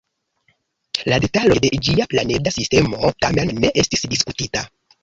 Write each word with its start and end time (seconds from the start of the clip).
La 1.13 1.19
detaloj 1.25 1.59
de 1.67 1.71
ĝia 1.89 2.09
planeda 2.15 2.55
sistemo, 2.59 3.15
tamen, 3.27 3.57
ne 3.63 3.75
estis 3.85 4.07
diskutita. 4.17 4.71